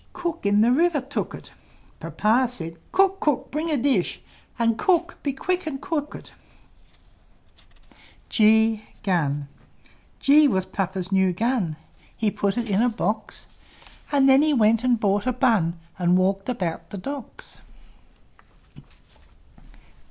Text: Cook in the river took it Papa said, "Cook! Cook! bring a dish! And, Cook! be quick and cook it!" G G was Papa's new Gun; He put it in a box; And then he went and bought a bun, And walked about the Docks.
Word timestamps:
Cook 0.13 0.47
in 0.47 0.61
the 0.61 0.71
river 0.71 0.99
took 0.99 1.35
it 1.35 1.51
Papa 1.99 2.47
said, 2.49 2.77
"Cook! 2.91 3.19
Cook! 3.19 3.51
bring 3.51 3.69
a 3.69 3.77
dish! 3.77 4.19
And, 4.57 4.75
Cook! 4.75 5.19
be 5.21 5.31
quick 5.31 5.67
and 5.67 5.79
cook 5.79 6.15
it!" 6.15 6.33
G 8.27 8.83
G 10.19 10.47
was 10.47 10.65
Papa's 10.65 11.11
new 11.11 11.33
Gun; 11.33 11.75
He 12.17 12.31
put 12.31 12.57
it 12.57 12.67
in 12.67 12.81
a 12.81 12.89
box; 12.89 13.45
And 14.11 14.27
then 14.27 14.41
he 14.41 14.55
went 14.55 14.83
and 14.83 14.99
bought 14.99 15.27
a 15.27 15.31
bun, 15.33 15.77
And 15.99 16.17
walked 16.17 16.49
about 16.49 16.89
the 16.89 16.97
Docks. 16.97 17.61